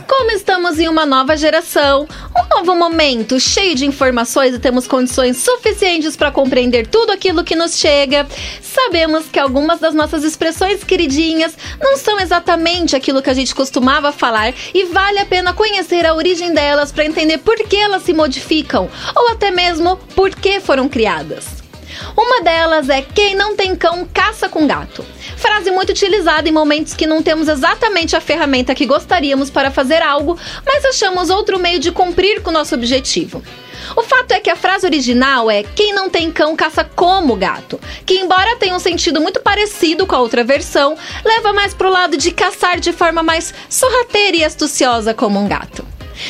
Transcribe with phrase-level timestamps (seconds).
[0.00, 5.36] Como estamos em uma nova geração, um novo momento cheio de informações e temos condições
[5.36, 8.26] suficientes para compreender tudo aquilo que nos chega,
[8.62, 14.12] sabemos que algumas das nossas expressões queridinhas não são exatamente aquilo que a gente costumava
[14.12, 18.12] falar e vale a pena conhecer a origem delas para entender por que elas se
[18.12, 21.62] modificam ou até mesmo por que foram criadas.
[22.16, 25.04] Uma delas é: quem não tem cão, caça com gato.
[25.42, 30.00] Frase muito utilizada em momentos que não temos exatamente a ferramenta que gostaríamos para fazer
[30.00, 33.42] algo, mas achamos outro meio de cumprir com o nosso objetivo.
[33.96, 37.80] O fato é que a frase original é quem não tem cão caça como gato,
[38.06, 42.16] que embora tenha um sentido muito parecido com a outra versão, leva mais pro lado
[42.16, 45.81] de caçar de forma mais sorrateira e astuciosa como um gato.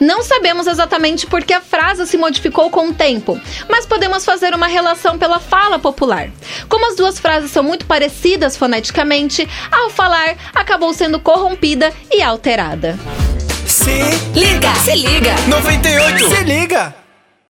[0.00, 4.54] Não sabemos exatamente por que a frase se modificou com o tempo, mas podemos fazer
[4.54, 6.30] uma relação pela fala popular.
[6.68, 12.98] Como as duas frases são muito parecidas foneticamente, ao falar acabou sendo corrompida e alterada.
[13.66, 13.90] Se
[14.34, 15.34] liga, se liga.
[15.48, 17.03] 98, se liga.